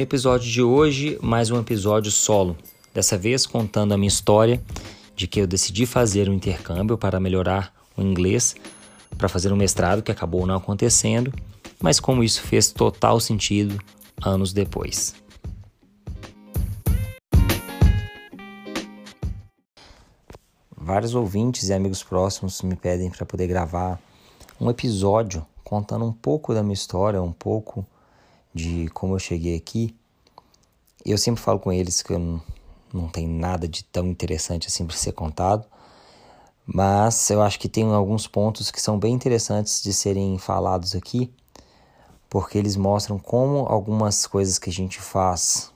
[0.00, 2.56] No episódio de hoje, mais um episódio solo.
[2.94, 4.58] Dessa vez contando a minha história
[5.14, 8.56] de que eu decidi fazer um intercâmbio para melhorar o inglês,
[9.18, 11.30] para fazer um mestrado que acabou não acontecendo,
[11.82, 13.78] mas como isso fez total sentido
[14.24, 15.14] anos depois.
[20.74, 24.00] Vários ouvintes e amigos próximos me pedem para poder gravar
[24.58, 27.86] um episódio contando um pouco da minha história, um pouco
[28.54, 29.94] de como eu cheguei aqui,
[31.04, 32.42] eu sempre falo com eles que eu não,
[32.92, 35.66] não tem nada de tão interessante assim para ser contado,
[36.66, 41.32] mas eu acho que tem alguns pontos que são bem interessantes de serem falados aqui,
[42.28, 45.72] porque eles mostram como algumas coisas que a gente faz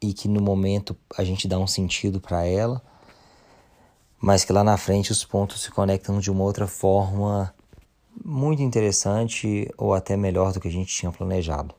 [0.00, 2.80] e que no momento a gente dá um sentido para ela,
[4.20, 7.52] mas que lá na frente os pontos se conectam de uma outra forma
[8.24, 11.74] muito interessante ou até melhor do que a gente tinha planejado.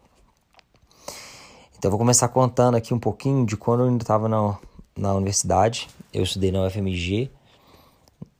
[1.77, 4.57] Então, vou começar contando aqui um pouquinho de quando eu ainda estava na,
[4.97, 5.87] na universidade.
[6.13, 7.31] Eu estudei na UFMG,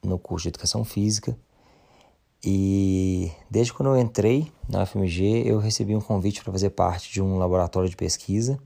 [0.04, 1.38] no curso de Educação Física.
[2.44, 7.22] E desde quando eu entrei na UFMG, eu recebi um convite para fazer parte de
[7.22, 8.60] um laboratório de pesquisa.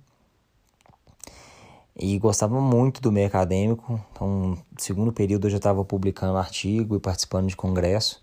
[1.96, 4.04] E gostava muito do meio acadêmico.
[4.12, 8.23] Então, no segundo período, eu já estava publicando artigo e participando de congresso.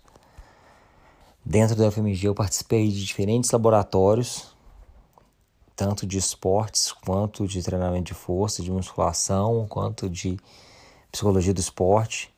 [1.43, 4.55] Dentro da UFMG eu participei de diferentes laboratórios,
[5.75, 10.37] tanto de esportes quanto de treinamento de força, de musculação, quanto de
[11.11, 12.31] psicologia do esporte.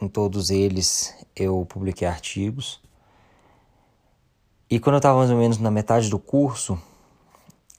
[0.00, 2.80] Em todos eles eu publiquei artigos.
[4.68, 6.76] E quando eu estava mais ou menos na metade do curso,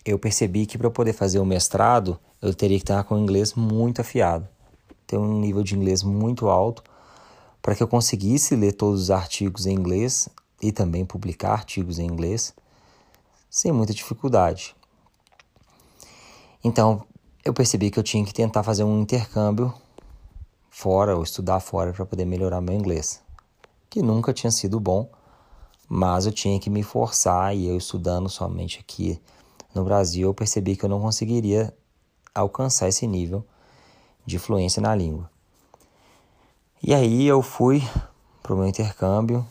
[0.06, 3.54] eu percebi que para poder fazer o mestrado eu teria que estar com o inglês
[3.56, 4.48] muito afiado,
[5.06, 6.82] ter um nível de inglês muito alto
[7.64, 10.28] para que eu conseguisse ler todos os artigos em inglês
[10.62, 12.54] e também publicar artigos em inglês
[13.50, 14.76] sem muita dificuldade.
[16.62, 17.06] Então,
[17.44, 19.74] eu percebi que eu tinha que tentar fazer um intercâmbio
[20.70, 23.22] fora ou estudar fora para poder melhorar meu inglês,
[23.90, 25.10] que nunca tinha sido bom,
[25.88, 29.22] mas eu tinha que me forçar e eu estudando somente aqui
[29.74, 31.74] no Brasil, eu percebi que eu não conseguiria
[32.36, 33.46] alcançar esse nível
[34.26, 35.33] de fluência na língua.
[36.86, 37.82] E aí eu fui
[38.42, 39.48] para o meu intercâmbio,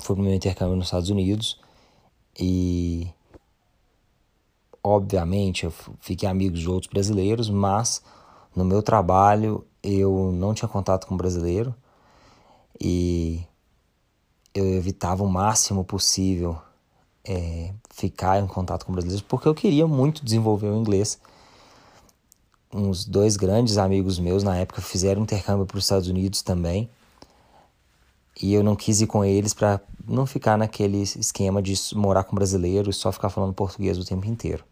[0.00, 1.60] fui para o meu intercâmbio nos Estados Unidos
[2.36, 3.06] e
[4.82, 8.02] obviamente eu fiquei amigo de outros brasileiros, mas
[8.56, 11.72] no meu trabalho eu não tinha contato com brasileiro
[12.80, 13.40] e
[14.52, 16.58] eu evitava o máximo possível
[17.24, 21.20] é, ficar em contato com brasileiros porque eu queria muito desenvolver o inglês
[22.76, 26.88] uns dois grandes amigos meus na época fizeram intercâmbio para os Estados Unidos também.
[28.40, 32.36] E eu não quis ir com eles para não ficar naquele esquema de morar com
[32.36, 34.62] brasileiro e só ficar falando português o tempo inteiro.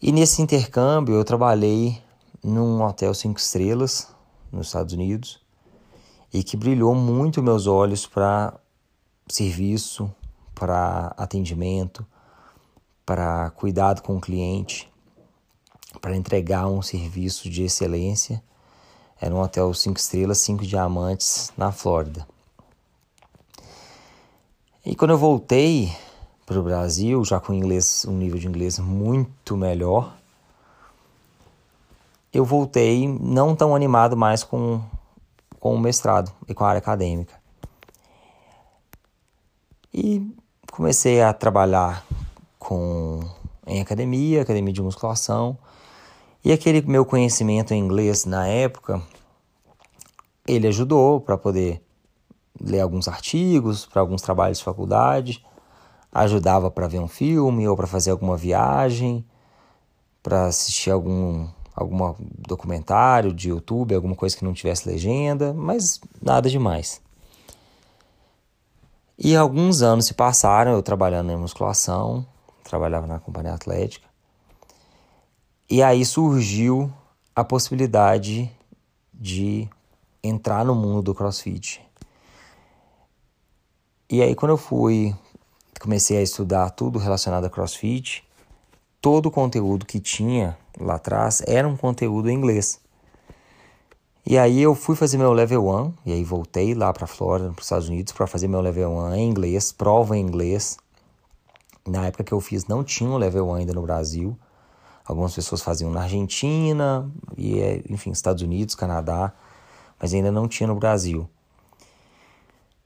[0.00, 2.02] E nesse intercâmbio eu trabalhei
[2.42, 4.08] num hotel cinco estrelas
[4.50, 5.40] nos Estados Unidos
[6.32, 8.54] e que brilhou muito meus olhos para
[9.28, 10.10] serviço,
[10.54, 12.04] para atendimento,
[13.04, 14.90] para cuidado com o cliente
[16.00, 18.42] para entregar um serviço de excelência.
[19.20, 22.26] Era um hotel 5 estrelas, 5 diamantes na Flórida.
[24.84, 25.90] E quando eu voltei
[26.44, 30.14] para o Brasil, já com inglês, um nível de inglês muito melhor,
[32.32, 34.82] eu voltei não tão animado mais com,
[35.58, 37.34] com o mestrado e com a área acadêmica.
[39.92, 40.34] E
[40.70, 42.04] comecei a trabalhar
[42.58, 43.20] com
[43.66, 45.56] em academia, academia de musculação,
[46.44, 49.02] e aquele meu conhecimento em inglês na época,
[50.46, 51.82] ele ajudou para poder
[52.60, 55.44] ler alguns artigos, para alguns trabalhos de faculdade,
[56.12, 59.24] ajudava para ver um filme ou para fazer alguma viagem,
[60.22, 62.14] para assistir algum algum
[62.46, 67.02] documentário de YouTube, alguma coisa que não tivesse legenda, mas nada demais.
[69.18, 72.24] E alguns anos se passaram eu trabalhando em musculação,
[72.62, 74.13] trabalhava na companhia atlética.
[75.68, 76.92] E aí surgiu
[77.34, 78.50] a possibilidade
[79.12, 79.68] de
[80.22, 81.80] entrar no mundo do CrossFit.
[84.10, 85.14] E aí quando eu fui,
[85.80, 88.24] comecei a estudar tudo relacionado a CrossFit,
[89.00, 92.80] todo o conteúdo que tinha lá atrás era um conteúdo em inglês.
[94.26, 97.60] E aí eu fui fazer meu level 1, e aí voltei lá para Flórida, para
[97.60, 100.78] os Estados Unidos, para fazer meu level 1 em inglês, prova em inglês.
[101.86, 104.38] Na época que eu fiz não tinha o level 1 ainda no Brasil.
[105.04, 109.32] Algumas pessoas faziam na Argentina, e enfim, Estados Unidos, Canadá,
[110.00, 111.28] mas ainda não tinha no Brasil.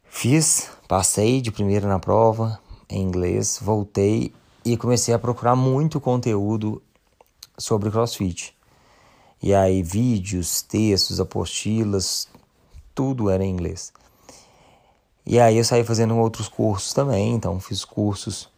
[0.04, 4.34] Fiz, passei de primeira na prova em inglês, voltei
[4.64, 6.82] e comecei a procurar muito conteúdo
[7.56, 8.56] sobre CrossFit.
[9.40, 12.28] E aí, vídeos, textos, apostilas,
[12.94, 13.92] tudo era em inglês.
[15.24, 18.50] E aí eu saí fazendo outros cursos também, então fiz cursos,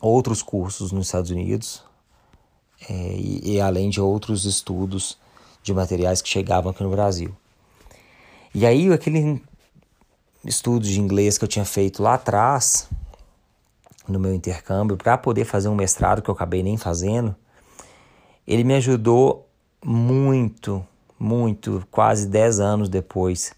[0.00, 1.84] outros cursos nos Estados Unidos,
[2.88, 5.18] é, e, e, além de outros estudos
[5.62, 7.34] de materiais que chegavam aqui no Brasil.
[8.54, 9.42] E aí aquele
[10.44, 12.88] estudo de inglês que eu tinha feito lá atrás,
[14.08, 17.34] no meu intercâmbio, para poder fazer um mestrado que eu acabei nem fazendo,
[18.46, 19.48] ele me ajudou
[19.84, 20.84] muito,
[21.18, 23.54] muito, quase 10 anos depois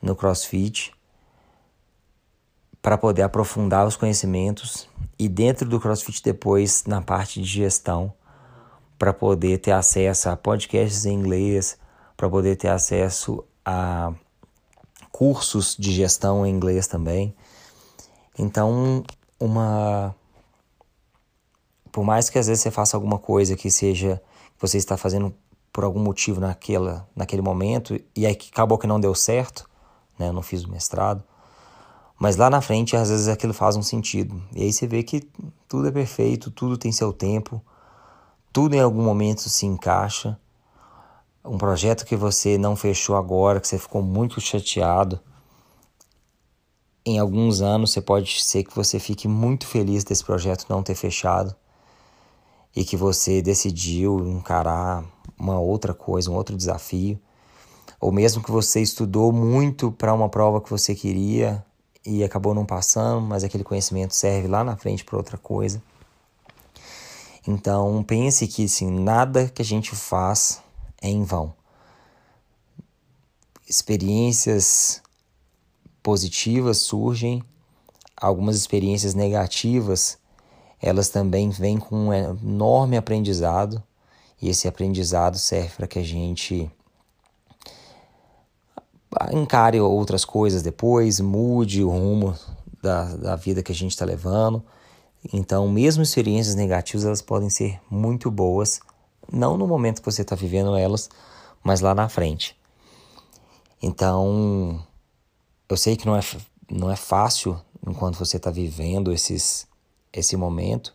[0.00, 0.92] no CrossFit,
[2.82, 4.86] para poder aprofundar os conhecimentos
[5.18, 8.12] e dentro do CrossFit depois na parte de gestão,
[8.98, 11.78] para poder ter acesso a podcasts em inglês,
[12.16, 14.12] para poder ter acesso a
[15.10, 17.34] cursos de gestão em inglês também.
[18.38, 19.04] Então,
[19.38, 20.14] uma
[21.92, 24.20] por mais que às vezes você faça alguma coisa que seja
[24.56, 25.32] que você está fazendo
[25.72, 29.68] por algum motivo naquela, naquele momento e aí acabou que não deu certo,
[30.18, 30.28] né?
[30.28, 31.22] Eu não fiz o mestrado.
[32.18, 34.42] Mas lá na frente, às vezes aquilo faz um sentido.
[34.54, 35.28] E aí você vê que
[35.68, 37.62] tudo é perfeito, tudo tem seu tempo,
[38.54, 40.38] tudo em algum momento se encaixa.
[41.44, 45.20] Um projeto que você não fechou agora, que você ficou muito chateado,
[47.04, 50.94] em alguns anos você pode ser que você fique muito feliz desse projeto não ter
[50.94, 51.54] fechado
[52.76, 55.04] e que você decidiu encarar
[55.36, 57.20] uma outra coisa, um outro desafio,
[58.00, 61.64] ou mesmo que você estudou muito para uma prova que você queria
[62.06, 65.82] e acabou não passando, mas aquele conhecimento serve lá na frente para outra coisa.
[67.46, 70.62] Então pense que assim, nada que a gente faz
[71.00, 71.52] é em vão.
[73.68, 75.02] Experiências
[76.02, 77.42] positivas surgem,
[78.16, 80.18] algumas experiências negativas
[80.86, 83.82] elas também vêm com um enorme aprendizado
[84.40, 86.70] e esse aprendizado serve para que a gente
[89.32, 92.36] encare outras coisas depois, mude o rumo
[92.82, 94.62] da, da vida que a gente está levando.
[95.32, 98.80] Então, mesmo experiências negativas, elas podem ser muito boas,
[99.32, 101.08] não no momento que você está vivendo elas,
[101.62, 102.56] mas lá na frente.
[103.82, 104.84] Então,
[105.68, 106.20] eu sei que não é,
[106.70, 109.66] não é fácil enquanto você está vivendo esses
[110.12, 110.94] esse momento,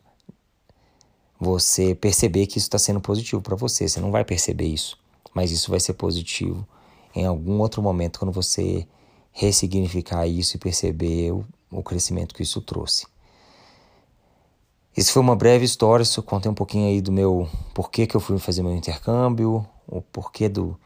[1.39, 3.87] você perceber que isso está sendo positivo para você.
[3.87, 4.97] Você não vai perceber isso,
[5.33, 6.65] mas isso vai ser positivo
[7.15, 8.87] em algum outro momento quando você
[9.31, 13.07] ressignificar isso e perceber o, o crescimento que isso trouxe.
[14.99, 18.19] Isso foi uma breve história, só contei um pouquinho aí do meu porquê que eu
[18.19, 20.77] fui fazer meu intercâmbio, o porquê do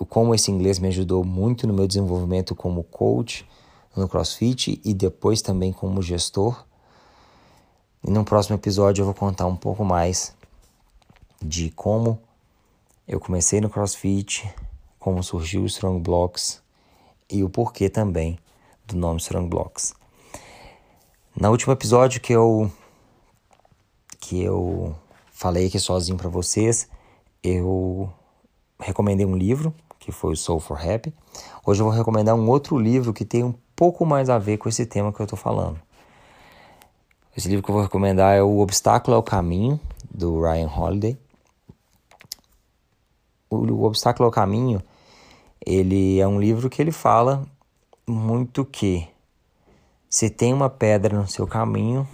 [0.00, 3.48] o como esse inglês me ajudou muito no meu desenvolvimento como coach
[3.94, 6.64] no CrossFit e depois também como gestor.
[8.02, 10.34] E no próximo episódio eu vou contar um pouco mais
[11.40, 12.18] de como
[13.06, 14.52] eu comecei no CrossFit,
[14.98, 16.60] como surgiu o Strong Blocks
[17.30, 18.40] e o porquê também
[18.84, 19.94] do nome Strong Blocks.
[21.40, 22.72] No último episódio que eu
[24.24, 24.96] que eu
[25.30, 26.88] falei aqui sozinho para vocês,
[27.42, 28.10] eu
[28.80, 31.12] recomendei um livro que foi o Soul for Happy.
[31.64, 34.68] Hoje eu vou recomendar um outro livro que tem um pouco mais a ver com
[34.68, 35.78] esse tema que eu estou falando.
[37.36, 39.78] Esse livro que eu vou recomendar é O Obstáculo ao Caminho,
[40.10, 41.18] do Ryan Holiday.
[43.50, 44.82] O, o Obstáculo ao Caminho,
[45.64, 47.44] ele é um livro que ele fala
[48.06, 49.06] muito que
[50.08, 52.08] se tem uma pedra no seu caminho,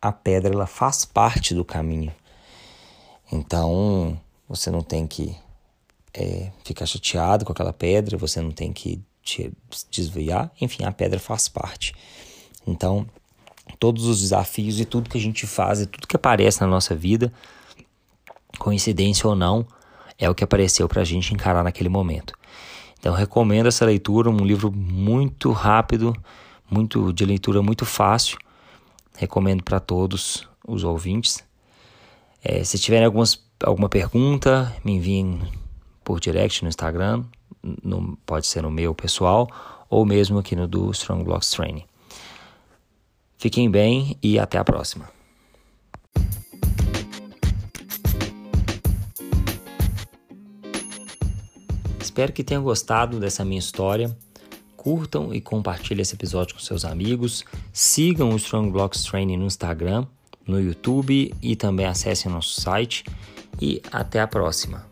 [0.00, 2.12] a pedra ela faz parte do caminho.
[3.30, 5.36] Então, você não tem que
[6.12, 9.52] é, ficar chateado com aquela pedra, você não tem que te
[9.90, 11.94] desviar, enfim, a pedra faz parte.
[12.66, 13.06] Então,
[13.78, 16.94] todos os desafios e tudo que a gente faz e tudo que aparece na nossa
[16.94, 17.32] vida,
[18.58, 19.66] coincidência ou não,
[20.18, 22.34] é o que apareceu para a gente encarar naquele momento.
[22.98, 26.14] Então recomendo essa leitura, um livro muito rápido,
[26.70, 28.38] muito de leitura muito fácil.
[29.20, 31.44] Recomendo para todos os ouvintes.
[32.42, 35.42] É, se tiverem algumas, alguma pergunta, me enviem
[36.02, 37.22] por direct no Instagram,
[37.62, 39.46] no, pode ser no meu pessoal
[39.90, 41.84] ou mesmo aqui no do Strong Blocks Training.
[43.36, 45.10] Fiquem bem e até a próxima.
[52.00, 54.16] Espero que tenham gostado dessa minha história
[54.80, 57.44] Curtam e compartilhem esse episódio com seus amigos.
[57.70, 60.06] Sigam o Strong Blocks Training no Instagram,
[60.46, 63.04] no YouTube e também acessem nosso site.
[63.60, 64.89] E até a próxima.